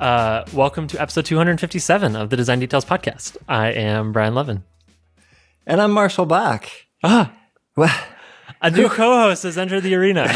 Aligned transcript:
Uh, 0.00 0.44
welcome 0.52 0.86
to 0.86 1.00
episode 1.00 1.24
257 1.24 2.14
of 2.14 2.30
the 2.30 2.36
Design 2.36 2.60
Details 2.60 2.84
podcast. 2.84 3.36
I 3.48 3.68
am 3.72 4.12
Brian 4.12 4.34
Lovin. 4.34 4.62
And 5.66 5.80
I'm 5.80 5.90
Marshall 5.90 6.26
Bock. 6.26 6.68
Ah, 7.02 7.32
Well, 7.76 7.94
a 8.62 8.70
new 8.70 8.88
co-host 8.88 9.42
has 9.42 9.58
entered 9.58 9.82
the 9.82 9.94
arena. 9.96 10.28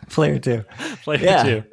player 0.08 0.38
two. 0.38 0.64
Player 1.02 1.20
Yeah. 1.24 1.42
two. 1.42 1.64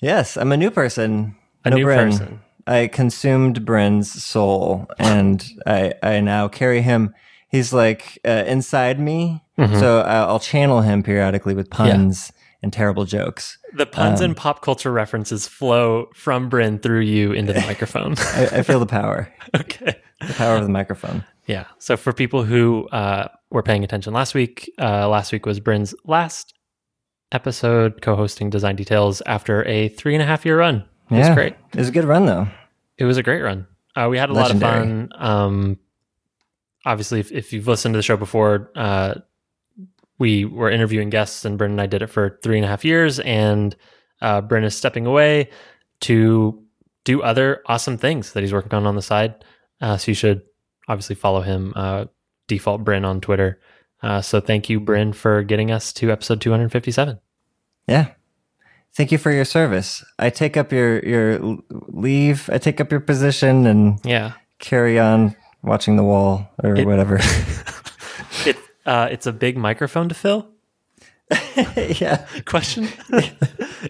Yes, 0.00 0.36
I'm 0.36 0.50
a 0.52 0.56
new 0.56 0.70
person. 0.70 1.36
A 1.64 1.70
No 1.70 1.76
new 1.76 1.84
Bryn. 1.84 2.10
person. 2.10 2.40
I 2.66 2.88
consumed 2.88 3.64
Bryn's 3.64 4.10
soul, 4.24 4.86
and 4.98 5.46
I 5.66 5.92
I 6.02 6.20
now 6.20 6.48
carry 6.48 6.80
him. 6.82 7.14
He's 7.48 7.72
like 7.72 8.18
uh, 8.26 8.44
inside 8.46 8.98
me, 8.98 9.42
Mm-hmm. 9.58 9.78
so 9.78 10.00
I'll 10.00 10.28
I'll 10.30 10.40
channel 10.40 10.80
him 10.80 11.02
periodically 11.04 11.54
with 11.54 11.70
puns 11.70 12.32
and 12.64 12.72
terrible 12.72 13.04
jokes. 13.04 13.58
The 13.74 13.86
puns 13.86 14.20
Um, 14.20 14.24
and 14.26 14.36
pop 14.36 14.60
culture 14.62 14.90
references 14.90 15.46
flow 15.46 16.08
from 16.14 16.48
Bryn 16.48 16.80
through 16.80 17.00
you 17.02 17.30
into 17.32 17.52
the 17.52 17.60
microphone. 17.66 18.14
I, 18.18 18.48
I 18.52 18.62
feel 18.62 18.80
the 18.80 18.86
power, 18.86 19.32
okay. 19.56 19.94
the 20.26 20.34
power 20.34 20.56
of 20.56 20.62
the 20.64 20.68
microphone. 20.70 21.24
Yeah. 21.46 21.66
So 21.78 21.96
for 21.96 22.12
people 22.12 22.42
who 22.42 22.88
uh, 22.88 23.28
were 23.50 23.62
paying 23.62 23.84
attention 23.84 24.12
last 24.14 24.34
week, 24.34 24.72
uh, 24.80 25.08
last 25.08 25.30
week 25.32 25.46
was 25.46 25.60
Bryn's 25.60 25.94
last 26.04 26.54
episode 27.32 28.00
co-hosting 28.02 28.50
Design 28.50 28.76
Details 28.76 29.22
after 29.26 29.64
a 29.66 29.88
three 29.88 30.14
and 30.14 30.22
a 30.22 30.26
half 30.26 30.44
year 30.44 30.58
run. 30.58 30.84
It 31.10 31.16
was 31.18 31.26
yeah, 31.28 31.34
great. 31.34 31.54
It 31.72 31.78
was 31.78 31.88
a 31.88 31.92
good 31.92 32.04
run 32.04 32.26
though. 32.26 32.48
It 32.98 33.04
was 33.04 33.18
a 33.18 33.22
great 33.22 33.42
run. 33.42 33.66
Uh, 33.96 34.08
we 34.10 34.18
had 34.18 34.30
a 34.30 34.32
Legendary. 34.32 34.72
lot 34.72 34.80
of 34.80 34.88
fun. 34.88 35.08
Um, 35.18 35.78
obviously, 36.86 37.20
if, 37.20 37.30
if 37.32 37.52
you've 37.52 37.66
listened 37.68 37.92
to 37.94 37.98
the 37.98 38.02
show 38.02 38.16
before, 38.16 38.70
uh, 38.74 39.14
we 40.18 40.44
were 40.44 40.70
interviewing 40.70 41.10
guests, 41.10 41.44
and 41.44 41.58
Bryn 41.58 41.72
and 41.72 41.80
I 41.80 41.86
did 41.86 42.02
it 42.02 42.06
for 42.08 42.38
three 42.42 42.56
and 42.56 42.64
a 42.64 42.68
half 42.68 42.84
years. 42.84 43.18
And 43.20 43.74
uh, 44.20 44.40
Bryn 44.40 44.64
is 44.64 44.76
stepping 44.76 45.06
away 45.06 45.50
to 46.02 46.62
do 47.04 47.22
other 47.22 47.62
awesome 47.66 47.98
things 47.98 48.32
that 48.32 48.42
he's 48.42 48.52
working 48.52 48.72
on 48.74 48.86
on 48.86 48.94
the 48.96 49.02
side. 49.02 49.44
Uh, 49.80 49.96
so 49.96 50.10
you 50.10 50.14
should 50.14 50.42
obviously 50.88 51.16
follow 51.16 51.40
him. 51.42 51.72
Uh, 51.76 52.06
default 52.46 52.84
Bryn 52.84 53.04
on 53.04 53.20
Twitter. 53.20 53.60
Uh, 54.02 54.20
so 54.20 54.38
thank 54.40 54.68
you, 54.68 54.78
Bryn, 54.80 55.12
for 55.12 55.42
getting 55.42 55.70
us 55.70 55.92
to 55.94 56.10
episode 56.10 56.40
257. 56.40 57.18
Yeah. 57.88 58.08
Thank 58.94 59.10
you 59.10 59.18
for 59.18 59.32
your 59.32 59.44
service. 59.44 60.04
I 60.18 60.30
take 60.30 60.56
up 60.56 60.70
your 60.72 61.00
your 61.04 61.58
leave. 61.88 62.48
I 62.52 62.58
take 62.58 62.80
up 62.80 62.90
your 62.92 63.00
position 63.00 63.66
and 63.66 63.98
Yeah. 64.04 64.32
carry 64.60 64.98
on 65.00 65.34
watching 65.62 65.96
the 65.96 66.04
wall 66.04 66.48
or 66.62 66.76
It- 66.76 66.86
whatever. 66.86 67.18
Uh, 68.86 69.08
it's 69.10 69.26
a 69.26 69.32
big 69.32 69.56
microphone 69.56 70.08
to 70.08 70.14
fill. 70.14 70.48
yeah. 71.76 72.26
Question 72.44 72.88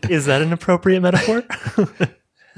Is 0.09 0.27
that 0.27 0.41
an 0.41 0.53
appropriate 0.53 1.01
metaphor? 1.01 1.45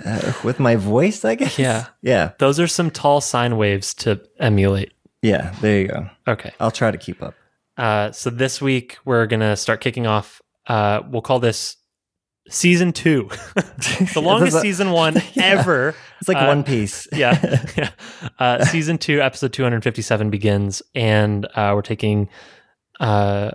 Uh, 0.04 0.32
with 0.44 0.60
my 0.60 0.76
voice, 0.76 1.24
I 1.24 1.34
guess. 1.34 1.58
Yeah. 1.58 1.86
Yeah. 2.02 2.32
Those 2.38 2.60
are 2.60 2.66
some 2.66 2.90
tall 2.90 3.20
sine 3.20 3.56
waves 3.56 3.94
to 3.94 4.20
emulate. 4.38 4.92
Yeah. 5.22 5.54
There 5.60 5.80
you 5.80 5.88
go. 5.88 6.10
Okay. 6.28 6.52
I'll 6.60 6.70
try 6.70 6.90
to 6.90 6.98
keep 6.98 7.22
up. 7.22 7.34
Uh, 7.76 8.12
so 8.12 8.30
this 8.30 8.60
week 8.60 8.98
we're 9.04 9.26
going 9.26 9.40
to 9.40 9.56
start 9.56 9.80
kicking 9.80 10.06
off. 10.06 10.42
Uh, 10.66 11.02
we'll 11.08 11.22
call 11.22 11.38
this 11.38 11.76
season 12.48 12.92
two, 12.92 13.28
the 13.54 14.20
longest 14.24 14.60
season 14.60 14.90
one 14.92 15.14
Yeah. 15.34 15.44
ever. 15.44 15.94
It's 16.20 16.28
like 16.28 16.38
Uh, 16.38 16.46
One 16.46 16.64
Piece. 16.64 17.06
yeah, 17.12 17.62
yeah. 17.76 17.90
Uh, 18.38 18.64
season 18.64 18.96
two, 18.98 19.20
episode 19.20 19.52
257 19.52 20.30
begins, 20.30 20.82
and 20.94 21.44
uh, 21.54 21.72
we're 21.74 21.82
taking 21.82 22.28
uh, 23.00 23.50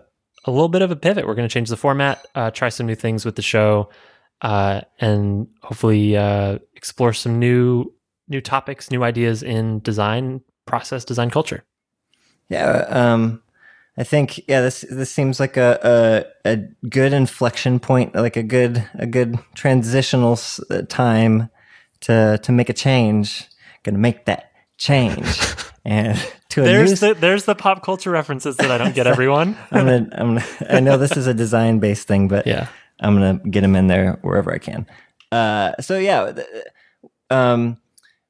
a 0.46 0.52
little 0.52 0.70
bit 0.70 0.82
of 0.84 0.92
a 0.92 0.96
pivot. 0.96 1.26
We're 1.26 1.34
going 1.36 1.48
to 1.48 1.54
change 1.54 1.70
the 1.70 1.78
format, 1.78 2.26
uh, 2.36 2.52
try 2.52 2.70
some 2.70 2.86
new 2.86 2.94
things 2.96 3.26
with 3.26 3.36
the 3.36 3.42
show, 3.42 3.90
uh, 4.42 4.82
and 5.00 5.48
hopefully 5.64 6.16
uh, 6.18 6.60
explore 6.76 7.14
some 7.14 7.40
new 7.40 7.92
new 8.28 8.42
topics, 8.42 8.92
new 8.92 9.04
ideas 9.04 9.42
in 9.44 9.80
design 9.80 10.42
process, 10.66 11.04
design 11.04 11.30
culture. 11.32 11.64
Yeah. 12.50 12.86
Um, 12.90 13.42
I 13.98 14.04
think 14.04 14.48
yeah. 14.48 14.62
This 14.62 14.86
this 14.90 15.12
seems 15.12 15.40
like 15.40 15.58
a, 15.58 16.26
a 16.46 16.52
a 16.52 16.56
good 16.88 17.14
inflection 17.14 17.80
point, 17.80 18.16
like 18.16 18.38
a 18.38 18.44
good 18.44 18.88
a 18.96 19.06
good 19.06 19.38
transitional 19.54 20.40
uh, 20.70 20.84
time 20.84 21.50
to 22.02 22.40
to 22.42 22.52
make 22.52 22.70
a 22.70 22.74
change. 22.74 23.48
Gonna 23.84 23.98
make 23.98 24.26
that 24.26 24.52
change 24.78 25.40
and 25.86 26.18
to 26.50 26.62
a 26.62 26.66
new. 26.66 26.72
There's 26.72 26.92
s- 26.94 27.00
the 27.02 27.14
there's 27.16 27.46
the 27.46 27.56
pop 27.56 27.84
culture 27.84 28.12
references 28.12 28.56
that 28.58 28.72
I 28.72 28.78
don't 28.78 28.96
get. 28.96 29.08
Everyone. 29.16 29.58
I'm 29.72 29.86
gonna, 29.86 30.10
I'm 30.14 30.28
gonna, 30.36 30.46
I 30.70 30.80
know 30.80 30.98
this 30.98 31.18
is 31.18 31.28
a 31.28 31.34
design 31.34 31.80
based 31.80 32.08
thing, 32.08 32.28
but 32.28 32.48
yeah. 32.48 32.68
I'm 33.00 33.16
gonna 33.16 33.40
get 33.50 33.64
him 33.64 33.76
in 33.76 33.88
there 33.88 34.20
wherever 34.22 34.54
I 34.54 34.58
can. 34.60 34.86
Uh, 35.32 35.74
so 35.82 35.98
yeah, 35.98 36.34
um, 37.30 37.78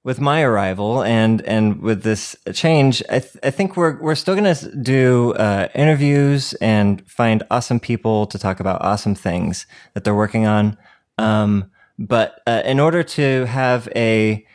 with 0.04 0.20
my 0.20 0.42
arrival 0.42 1.04
and 1.04 1.42
and 1.44 1.82
with 1.82 2.04
this 2.04 2.36
change, 2.54 3.04
I, 3.10 3.20
th- 3.20 3.38
I 3.44 3.52
think 3.52 3.78
we're 3.78 4.02
we're 4.02 4.16
still 4.16 4.36
gonna 4.36 4.56
do 4.82 5.34
uh, 5.34 5.68
interviews 5.76 6.54
and 6.56 7.08
find 7.10 7.44
awesome 7.52 7.80
people 7.80 8.26
to 8.28 8.40
talk 8.40 8.60
about 8.60 8.82
awesome 8.82 9.16
things 9.16 9.68
that 9.94 10.04
they're 10.04 10.16
working 10.16 10.48
on. 10.48 10.78
Um, 11.18 11.72
but 12.00 12.42
uh, 12.48 12.64
in 12.66 12.80
order 12.80 13.04
to 13.04 13.46
have 13.46 13.88
a 13.96 14.46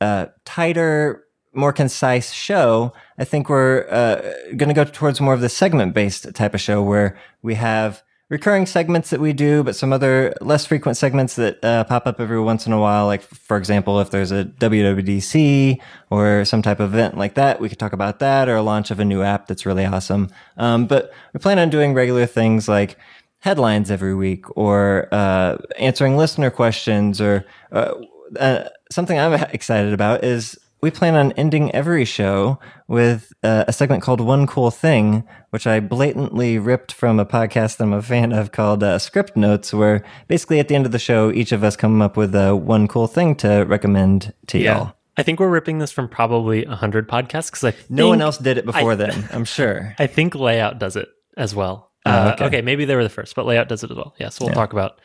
uh, 0.00 0.26
tighter, 0.44 1.24
more 1.52 1.72
concise 1.72 2.32
show, 2.32 2.92
I 3.18 3.24
think 3.24 3.48
we're 3.48 3.86
uh, 3.88 4.20
going 4.56 4.68
to 4.68 4.74
go 4.74 4.84
towards 4.84 5.20
more 5.20 5.34
of 5.34 5.40
the 5.40 5.48
segment 5.48 5.94
based 5.94 6.34
type 6.34 6.54
of 6.54 6.60
show 6.60 6.82
where 6.82 7.16
we 7.42 7.54
have 7.54 8.02
recurring 8.28 8.66
segments 8.66 9.10
that 9.10 9.20
we 9.20 9.32
do, 9.32 9.62
but 9.62 9.74
some 9.74 9.92
other 9.92 10.34
less 10.40 10.66
frequent 10.66 10.96
segments 10.96 11.36
that 11.36 11.62
uh, 11.64 11.84
pop 11.84 12.06
up 12.06 12.20
every 12.20 12.40
once 12.40 12.66
in 12.66 12.72
a 12.72 12.80
while. 12.80 13.06
Like, 13.06 13.22
for 13.22 13.56
example, 13.56 14.00
if 14.00 14.10
there's 14.10 14.30
a 14.30 14.44
WWDC 14.44 15.80
or 16.10 16.44
some 16.44 16.60
type 16.60 16.80
of 16.80 16.92
event 16.92 17.16
like 17.16 17.34
that, 17.34 17.60
we 17.60 17.68
could 17.68 17.78
talk 17.78 17.92
about 17.92 18.18
that 18.18 18.48
or 18.48 18.56
a 18.56 18.62
launch 18.62 18.90
of 18.90 19.00
a 19.00 19.04
new 19.04 19.22
app 19.22 19.46
that's 19.46 19.64
really 19.64 19.84
awesome. 19.84 20.28
Um, 20.58 20.86
but 20.86 21.12
we 21.32 21.40
plan 21.40 21.58
on 21.58 21.70
doing 21.70 21.94
regular 21.94 22.26
things 22.26 22.68
like 22.68 22.98
headlines 23.40 23.90
every 23.90 24.14
week 24.14 24.44
or 24.56 25.08
uh, 25.12 25.56
answering 25.78 26.16
listener 26.16 26.50
questions 26.50 27.20
or 27.20 27.46
uh, 27.72 27.94
uh, 28.38 28.64
something 28.90 29.18
I'm 29.18 29.34
excited 29.52 29.92
about 29.92 30.22
is 30.22 30.58
we 30.80 30.90
plan 30.90 31.14
on 31.16 31.32
ending 31.32 31.70
every 31.74 32.04
show 32.04 32.58
with 32.86 33.32
uh, 33.42 33.64
a 33.66 33.72
segment 33.72 34.02
called 34.02 34.20
One 34.20 34.46
Cool 34.46 34.70
Thing, 34.70 35.24
which 35.50 35.66
I 35.66 35.80
blatantly 35.80 36.58
ripped 36.58 36.92
from 36.92 37.18
a 37.18 37.26
podcast 37.26 37.76
that 37.78 37.84
I'm 37.84 37.92
a 37.92 38.02
fan 38.02 38.32
of 38.32 38.52
called 38.52 38.82
uh, 38.84 38.98
Scriptnotes, 38.98 39.72
where 39.72 40.04
basically 40.28 40.60
at 40.60 40.68
the 40.68 40.74
end 40.76 40.86
of 40.86 40.92
the 40.92 40.98
show, 40.98 41.32
each 41.32 41.52
of 41.52 41.64
us 41.64 41.74
come 41.76 42.00
up 42.00 42.16
with 42.16 42.34
uh, 42.34 42.52
one 42.54 42.86
cool 42.86 43.06
thing 43.08 43.34
to 43.36 43.64
recommend 43.64 44.32
to 44.48 44.58
y'all. 44.58 44.94
I 45.16 45.24
think 45.24 45.40
we're 45.40 45.48
ripping 45.48 45.78
this 45.80 45.90
from 45.90 46.08
probably 46.08 46.64
hundred 46.64 47.08
podcasts 47.08 47.50
because 47.50 47.64
I 47.64 47.74
No 47.88 48.06
one 48.08 48.20
else 48.22 48.38
did 48.38 48.56
it 48.56 48.64
before 48.64 48.92
I- 48.92 48.96
then, 48.96 49.28
I'm 49.32 49.44
sure. 49.44 49.96
I 49.98 50.06
think 50.06 50.36
Layout 50.36 50.78
does 50.78 50.94
it 50.94 51.08
as 51.36 51.54
well. 51.56 51.90
Oh, 52.06 52.10
Uh, 52.12 52.30
okay. 52.34 52.44
okay. 52.46 52.62
maybe 52.62 52.84
they 52.84 52.94
were 52.94 53.02
the 53.02 53.08
first, 53.10 53.34
but 53.34 53.44
Layout 53.44 53.68
does 53.68 53.82
it 53.82 53.90
as 53.90 53.96
well. 53.96 54.14
Yeah, 54.20 54.28
so 54.28 54.44
we'll 54.44 54.50
Yeah. 54.52 54.54
talk 54.54 54.72
about 54.72 55.00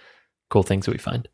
cool 0.52 0.62
things 0.62 0.86
that 0.86 0.92
we 0.92 1.00
find. 1.00 1.28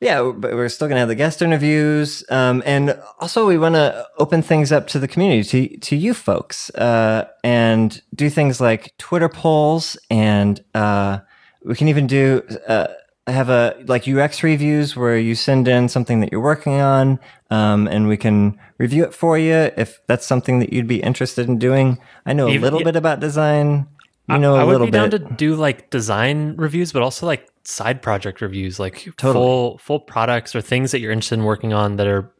Yeah, 0.00 0.32
but 0.34 0.54
we're 0.54 0.70
still 0.70 0.88
gonna 0.88 1.00
have 1.00 1.08
the 1.08 1.14
guest 1.14 1.42
interviews, 1.42 2.24
um, 2.30 2.62
and 2.64 2.98
also 3.18 3.46
we 3.46 3.58
want 3.58 3.74
to 3.74 4.08
open 4.16 4.40
things 4.40 4.72
up 4.72 4.86
to 4.88 4.98
the 4.98 5.06
community, 5.06 5.42
to 5.68 5.76
to 5.78 5.96
you 5.96 6.14
folks, 6.14 6.70
uh, 6.70 7.28
and 7.44 8.00
do 8.14 8.30
things 8.30 8.62
like 8.62 8.96
Twitter 8.96 9.28
polls, 9.28 9.98
and 10.10 10.64
uh, 10.74 11.18
we 11.62 11.74
can 11.74 11.88
even 11.88 12.06
do 12.06 12.42
uh, 12.66 12.86
have 13.26 13.50
a 13.50 13.76
like 13.86 14.08
UX 14.08 14.42
reviews 14.42 14.96
where 14.96 15.18
you 15.18 15.34
send 15.34 15.68
in 15.68 15.88
something 15.88 16.20
that 16.20 16.32
you're 16.32 16.40
working 16.40 16.80
on, 16.80 17.18
um, 17.50 17.86
and 17.86 18.08
we 18.08 18.16
can 18.16 18.58
review 18.78 19.04
it 19.04 19.12
for 19.12 19.38
you 19.38 19.70
if 19.76 20.00
that's 20.06 20.26
something 20.26 20.60
that 20.60 20.72
you'd 20.72 20.88
be 20.88 21.02
interested 21.02 21.46
in 21.46 21.58
doing. 21.58 21.98
I 22.24 22.32
know 22.32 22.48
a 22.48 22.56
little 22.56 22.80
yeah. 22.80 22.84
bit 22.84 22.96
about 22.96 23.20
design. 23.20 23.86
You 24.30 24.38
know 24.38 24.54
I 24.54 24.64
would 24.64 24.78
be 24.78 24.86
bit. 24.86 24.92
down 24.92 25.10
to 25.10 25.18
do 25.18 25.56
like 25.56 25.90
design 25.90 26.54
reviews, 26.56 26.92
but 26.92 27.02
also 27.02 27.26
like 27.26 27.50
side 27.70 28.02
project 28.02 28.40
reviews, 28.40 28.78
like 28.78 29.04
Totally. 29.16 29.32
full 29.32 29.78
full 29.78 30.00
products 30.00 30.54
or 30.54 30.60
things 30.60 30.90
that 30.90 31.00
you're 31.00 31.12
interested 31.12 31.38
in 31.38 31.44
working 31.44 31.72
on 31.72 31.96
that 31.96 32.06
are 32.06 32.32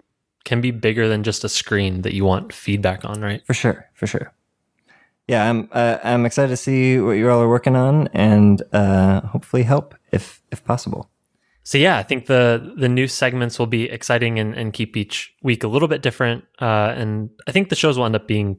can 0.45 0.61
be 0.61 0.71
bigger 0.71 1.09
than 1.09 1.23
just 1.23 1.45
a 1.45 1.49
screen 1.49 2.03
that 2.03 2.15
you 2.15 2.25
want 2.25 2.53
feedback 2.53 3.05
on, 3.05 3.21
right? 3.21 3.45
For 3.47 3.55
sure, 3.55 3.87
for 3.95 4.07
sure. 4.07 4.33
Yeah, 5.29 5.49
I'm 5.49 5.69
uh, 5.71 5.99
I'm 6.03 6.27
excited 6.27 6.49
to 6.49 6.57
see 6.57 6.99
what 6.99 7.13
you 7.13 7.31
all 7.31 7.41
are 7.41 7.49
working 7.49 7.77
on, 7.77 8.09
and 8.09 8.63
uh, 8.73 9.21
hopefully 9.21 9.63
help 9.63 9.95
if 10.13 10.43
if 10.51 10.65
possible. 10.65 11.09
So 11.63 11.79
yeah, 11.79 11.99
I 11.99 12.03
think 12.03 12.27
the 12.27 12.75
the 12.77 12.89
new 12.89 13.07
segments 13.07 13.59
will 13.59 13.67
be 13.69 13.85
exciting 13.85 14.41
and, 14.41 14.55
and 14.55 14.73
keep 14.73 14.97
each 14.97 15.33
week 15.43 15.63
a 15.63 15.69
little 15.69 15.89
bit 15.89 16.03
different. 16.03 16.45
Uh, 16.61 16.95
and 16.97 17.31
I 17.47 17.53
think 17.53 17.69
the 17.69 17.77
shows 17.77 17.97
will 17.97 18.07
end 18.07 18.17
up 18.17 18.27
being 18.27 18.59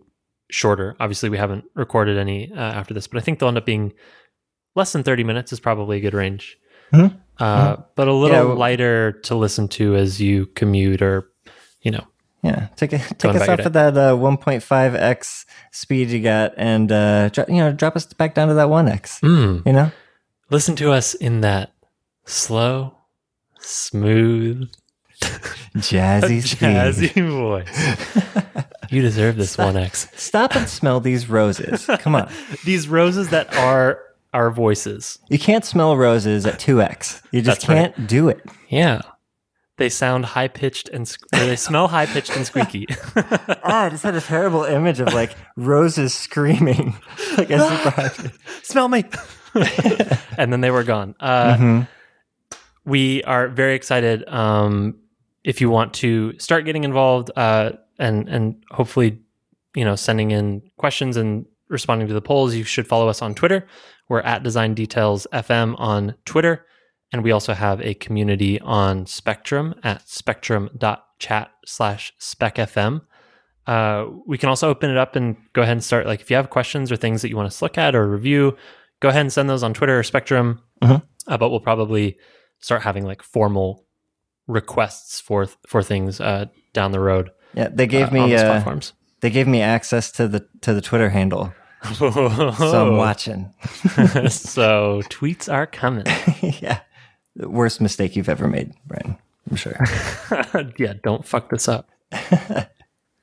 shorter. 0.49 0.95
Obviously, 0.99 1.29
we 1.29 1.37
haven't 1.37 1.65
recorded 1.75 2.17
any 2.17 2.51
uh, 2.53 2.55
after 2.55 2.93
this, 2.93 3.07
but 3.07 3.17
I 3.17 3.21
think 3.21 3.39
they'll 3.39 3.49
end 3.49 3.57
up 3.57 3.65
being 3.65 3.91
less 4.75 4.93
than 4.93 5.03
thirty 5.03 5.25
minutes 5.25 5.51
is 5.51 5.59
probably 5.59 5.97
a 5.97 5.99
good 5.99 6.13
range. 6.13 6.57
Mhm. 6.93 7.15
Uh, 7.39 7.77
But 7.95 8.07
a 8.07 8.13
little 8.13 8.37
Yeah, 8.37 8.43
well- 8.43 8.55
lighter 8.55 9.11
to 9.23 9.35
listen 9.35 9.67
to 9.69 9.95
as 9.95 10.19
you 10.21 10.45
commute 10.55 11.01
or 11.01 11.27
you 11.81 11.91
know 11.91 12.05
Yeah, 12.43 12.67
take 12.75 12.93
a, 12.93 12.97
take 12.99 13.35
us 13.35 13.47
off 13.47 13.59
of 13.59 13.73
that 13.73 13.95
uh, 13.97 14.15
1.5x 14.15 15.45
speed 15.71 16.09
you 16.09 16.21
got, 16.21 16.53
and 16.57 16.91
uh, 16.91 17.29
dro- 17.29 17.45
you 17.47 17.57
know, 17.57 17.71
drop 17.71 17.95
us 17.95 18.05
back 18.13 18.33
down 18.33 18.47
to 18.47 18.55
that 18.55 18.67
1x. 18.67 19.19
Mm. 19.21 19.65
You 19.65 19.73
know, 19.73 19.91
listen 20.49 20.75
to 20.77 20.91
us 20.91 21.13
in 21.13 21.41
that 21.41 21.71
slow, 22.25 22.95
smooth 23.59 24.69
Jazzy 25.77 26.41
Jazzy 26.57 27.13
voice. 27.29 28.65
you 28.91 29.01
deserve 29.03 29.37
this 29.37 29.55
one 29.57 29.77
X. 29.77 30.07
Stop 30.15 30.55
and 30.55 30.67
smell 30.67 30.99
these 30.99 31.29
roses. 31.29 31.85
Come 31.99 32.15
on. 32.15 32.29
These 32.65 32.87
roses 32.87 33.29
that 33.29 33.53
are 33.55 33.99
our 34.33 34.51
voices. 34.51 35.19
You 35.29 35.37
can't 35.39 35.65
smell 35.65 35.97
roses 35.97 36.45
at 36.45 36.59
2x. 36.59 37.21
You 37.31 37.41
just 37.41 37.61
can't 37.61 38.07
do 38.07 38.29
it. 38.29 38.41
Yeah. 38.69 39.01
They 39.77 39.89
sound 39.89 40.25
high 40.25 40.47
pitched 40.47 40.89
and 40.89 41.05
they 41.31 41.55
smell 41.55 41.87
high 41.87 42.05
pitched 42.05 42.35
and 42.35 42.45
squeaky. 42.45 42.85
Ah, 43.15 43.85
I 43.85 43.89
just 43.89 44.03
had 44.03 44.15
a 44.15 44.21
terrible 44.21 44.63
image 44.63 44.99
of 44.99 45.13
like 45.13 45.35
roses 45.55 46.13
screaming. 46.13 46.95
like 47.37 47.49
a 47.49 47.59
super 47.59 47.89
high. 47.89 48.31
smell 48.63 48.87
me. 48.87 49.05
and 50.37 50.53
then 50.53 50.61
they 50.61 50.71
were 50.71 50.83
gone. 50.83 51.15
Uh, 51.19 51.55
Mhm. 51.57 51.87
we 52.85 53.23
are 53.23 53.47
very 53.47 53.75
excited. 53.75 54.27
Um, 54.29 54.99
if 55.43 55.61
you 55.61 55.69
want 55.69 55.93
to 55.95 56.37
start 56.39 56.65
getting 56.65 56.83
involved 56.83 57.31
uh, 57.35 57.71
and 57.97 58.29
and 58.29 58.63
hopefully, 58.69 59.19
you 59.75 59.83
know, 59.83 59.95
sending 59.95 60.31
in 60.31 60.61
questions 60.77 61.17
and 61.17 61.45
responding 61.71 62.07
to 62.07 62.13
the 62.13 62.21
polls, 62.21 62.53
you 62.53 62.63
should 62.63 62.87
follow 62.87 63.07
us 63.07 63.21
on 63.21 63.33
Twitter. 63.33 63.65
We're 64.09 64.21
at 64.21 64.43
Design 64.43 64.73
Details 64.73 65.25
FM 65.33 65.75
on 65.79 66.15
Twitter, 66.25 66.65
and 67.11 67.23
we 67.23 67.31
also 67.31 67.53
have 67.53 67.81
a 67.81 67.93
community 67.95 68.59
on 68.59 69.05
Spectrum 69.05 69.73
at 69.83 70.07
spectrum.chat 70.07 71.51
slash 71.65 72.13
specfm. 72.19 73.01
Uh, 73.67 74.05
we 74.27 74.37
can 74.37 74.49
also 74.49 74.69
open 74.69 74.89
it 74.89 74.97
up 74.97 75.15
and 75.15 75.37
go 75.53 75.61
ahead 75.61 75.73
and 75.73 75.83
start. 75.83 76.05
Like, 76.05 76.21
if 76.21 76.29
you 76.29 76.35
have 76.35 76.49
questions 76.49 76.91
or 76.91 76.95
things 76.97 77.21
that 77.21 77.29
you 77.29 77.37
want 77.37 77.47
us 77.47 77.59
to 77.59 77.65
look 77.65 77.77
at 77.77 77.95
or 77.95 78.07
review, 78.09 78.57
go 78.99 79.09
ahead 79.09 79.21
and 79.21 79.31
send 79.31 79.49
those 79.49 79.63
on 79.63 79.73
Twitter 79.73 79.97
or 79.99 80.03
Spectrum. 80.03 80.61
Mhm. 80.81 81.01
Uh, 81.27 81.37
but 81.37 81.49
we'll 81.51 81.59
probably 81.59 82.17
start 82.59 82.81
having 82.81 83.05
like 83.05 83.21
formal 83.21 83.85
requests 84.47 85.19
for 85.21 85.47
for 85.67 85.83
things 85.83 86.19
uh, 86.19 86.45
down 86.73 86.91
the 86.91 86.99
road. 86.99 87.29
Yeah, 87.53 87.69
they 87.71 87.87
gave 87.87 88.07
uh, 88.09 88.11
me 88.11 88.35
uh, 88.35 88.43
platforms. 88.43 88.93
they 89.21 89.29
gave 89.29 89.47
me 89.47 89.61
access 89.61 90.11
to 90.13 90.27
the 90.27 90.47
to 90.61 90.73
the 90.73 90.81
Twitter 90.81 91.09
handle. 91.09 91.53
So 91.95 92.87
I'm 92.87 92.97
watching. 92.97 93.53
so 94.29 95.01
tweets 95.09 95.51
are 95.51 95.65
coming. 95.65 96.05
yeah. 96.61 96.81
The 97.35 97.49
worst 97.49 97.81
mistake 97.81 98.15
you've 98.15 98.29
ever 98.29 98.47
made, 98.47 98.73
Brian. 98.85 99.17
I'm 99.49 99.55
sure. 99.55 99.77
yeah, 100.77 100.93
don't 101.03 101.25
fuck 101.25 101.49
this 101.49 101.67
up. 101.67 101.89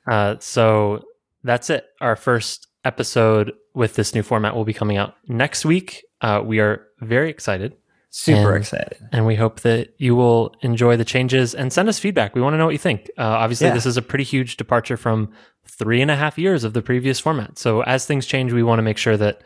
uh, 0.07 0.35
so 0.39 1.05
that's 1.43 1.69
it. 1.69 1.87
Our 2.01 2.15
first 2.15 2.67
episode 2.83 3.53
with 3.73 3.95
this 3.95 4.13
new 4.13 4.23
format 4.23 4.55
will 4.55 4.65
be 4.65 4.73
coming 4.73 4.97
out 4.97 5.15
next 5.27 5.63
week. 5.65 6.03
Uh, 6.21 6.41
we 6.43 6.59
are 6.59 6.87
very 6.99 7.29
excited. 7.29 7.75
Super 8.11 8.53
And- 8.55 8.57
excited. 8.61 8.97
and 9.11 9.25
we 9.25 9.35
hope 9.35 9.59
that 9.61 9.93
you 9.97 10.15
will 10.15 10.55
enjoy 10.61 10.97
the 10.97 11.05
changes 11.05 11.53
and 11.53 11.71
send 11.71 11.87
us 11.89 11.99
feedback. 11.99 12.33
We 12.35 12.41
want 12.41 12.53
to 12.53 12.57
know 12.57 12.65
what 12.65 12.71
you 12.73 12.79
think. 12.79 13.09
Uh, 13.17 13.23
obviously, 13.23 13.67
Yeah. 13.67 13.73
this 13.73 13.85
is 13.85 13.97
a 13.97 14.01
pretty 14.01 14.23
huge 14.23 14.57
departure 14.57 14.97
from 14.97 15.29
three 15.67 16.01
and 16.01 16.09
a 16.09 16.15
half 16.15 16.37
years 16.37 16.63
of 16.63 16.73
the 16.73 16.81
previous 16.81 17.19
format. 17.19 17.59
So 17.59 17.81
as 17.83 18.05
things 18.05 18.25
change, 18.25 18.51
we 18.51 18.63
want 18.63 18.79
to 18.79 18.83
make 18.83 18.97
sure 18.97 19.15
that 19.17 19.41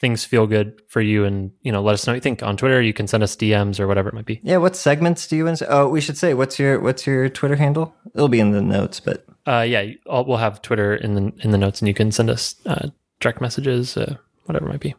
things 0.00 0.24
feel 0.24 0.46
good 0.46 0.74
for 0.88 1.00
you, 1.00 1.24
and 1.24 1.50
you 1.62 1.72
know, 1.72 1.82
let 1.82 1.94
us 1.94 2.06
know 2.06 2.12
what 2.12 2.16
you 2.16 2.20
think 2.20 2.42
on 2.42 2.56
Twitter. 2.56 2.80
You 2.82 2.92
can 2.92 3.06
send 3.06 3.22
us 3.22 3.34
DMs 3.36 3.78
or 3.80 3.86
whatever 3.86 4.08
it 4.08 4.14
might 4.14 4.26
be. 4.26 4.40
Yeah, 4.42 4.56
what 4.58 4.76
segments 4.76 5.26
do 5.26 5.36
you 5.36 5.48
ins- 5.48 5.62
Oh, 5.68 5.88
we 5.88 6.00
should 6.00 6.16
say 6.18 6.34
what's 6.34 6.58
your 6.58 6.80
what's 6.80 7.06
your 7.06 7.28
Twitter 7.28 7.56
handle? 7.56 7.94
It'll 8.14 8.28
be 8.28 8.40
in 8.40 8.50
the 8.52 8.62
notes, 8.62 9.00
but 9.00 9.24
Uh, 9.46 9.60
yeah, 9.68 9.84
I'll, 10.10 10.24
we'll 10.24 10.38
have 10.38 10.62
Twitter 10.62 10.94
in 10.94 11.14
the 11.14 11.32
in 11.42 11.50
the 11.50 11.58
notes, 11.58 11.80
and 11.80 11.88
you 11.88 11.94
can 11.94 12.10
send 12.12 12.30
us 12.30 12.54
uh, 12.66 12.88
direct 13.20 13.40
messages, 13.40 13.96
uh, 13.96 14.16
whatever 14.46 14.66
it 14.66 14.70
might 14.70 14.80
be. 14.80 14.94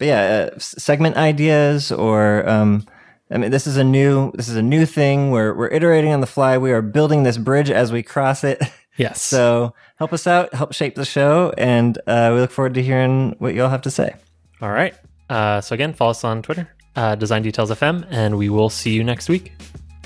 But 0.00 0.06
yeah, 0.08 0.48
uh, 0.50 0.58
segment 0.58 1.16
ideas 1.16 1.92
or 1.92 2.48
um 2.48 2.86
I 3.30 3.36
mean 3.36 3.50
this 3.50 3.66
is 3.66 3.76
a 3.76 3.84
new 3.84 4.32
this 4.32 4.48
is 4.48 4.56
a 4.56 4.62
new 4.62 4.86
thing. 4.86 5.30
We're 5.30 5.54
we're 5.54 5.68
iterating 5.68 6.12
on 6.12 6.20
the 6.20 6.26
fly. 6.26 6.56
We 6.58 6.72
are 6.72 6.80
building 6.82 7.22
this 7.22 7.36
bridge 7.36 7.70
as 7.70 7.92
we 7.92 8.02
cross 8.02 8.42
it. 8.42 8.60
Yes. 8.96 9.22
So 9.22 9.72
help 9.96 10.12
us 10.12 10.26
out, 10.26 10.52
help 10.52 10.74
shape 10.74 10.94
the 10.94 11.06
show, 11.06 11.54
and 11.56 11.96
uh, 12.06 12.32
we 12.34 12.40
look 12.40 12.50
forward 12.50 12.74
to 12.74 12.82
hearing 12.82 13.34
what 13.38 13.54
you 13.54 13.62
all 13.62 13.70
have 13.70 13.80
to 13.82 13.90
say. 13.90 14.14
All 14.60 14.68
right. 14.72 14.92
Uh, 15.30 15.62
so 15.62 15.72
again, 15.72 15.94
follow 15.94 16.10
us 16.10 16.22
on 16.22 16.42
Twitter, 16.42 16.68
uh, 16.96 17.14
Design 17.14 17.40
Details 17.40 17.70
FM, 17.70 18.06
and 18.10 18.36
we 18.36 18.50
will 18.50 18.68
see 18.68 18.90
you 18.92 19.02
next 19.02 19.30
week. 19.30 19.52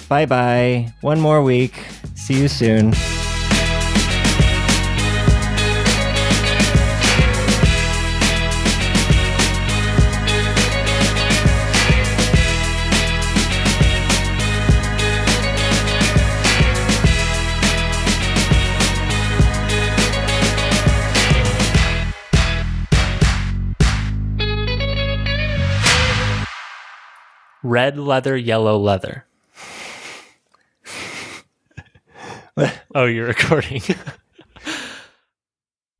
Bye 0.09 0.27
bye. 0.27 0.93
One 1.01 1.19
more 1.19 1.43
week. 1.43 1.75
See 2.15 2.41
you 2.41 2.47
soon. 2.47 2.93
Red 27.65 27.99
leather, 27.99 28.37
yellow 28.37 28.79
leather. 28.79 29.25
oh, 32.95 33.07
you're 33.07 33.27
recording. 33.27 33.81